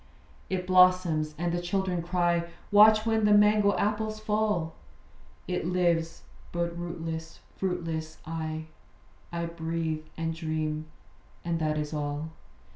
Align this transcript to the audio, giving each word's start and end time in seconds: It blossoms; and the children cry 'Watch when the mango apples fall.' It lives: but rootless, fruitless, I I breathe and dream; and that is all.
It 0.49 0.65
blossoms; 0.65 1.35
and 1.37 1.51
the 1.53 1.61
children 1.61 2.01
cry 2.01 2.45
'Watch 2.71 3.05
when 3.05 3.23
the 3.25 3.33
mango 3.35 3.77
apples 3.77 4.19
fall.' 4.19 4.73
It 5.47 5.67
lives: 5.67 6.23
but 6.51 6.75
rootless, 6.75 7.39
fruitless, 7.57 8.17
I 8.25 8.65
I 9.31 9.45
breathe 9.45 10.03
and 10.17 10.33
dream; 10.33 10.87
and 11.45 11.59
that 11.59 11.77
is 11.77 11.93
all. 11.93 12.31